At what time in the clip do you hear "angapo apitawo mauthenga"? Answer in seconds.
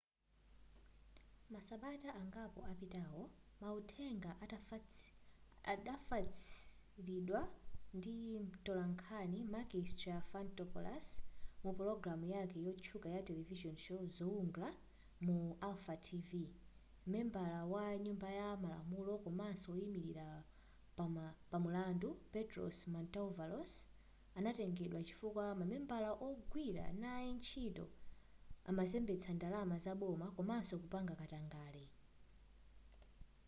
2.21-4.31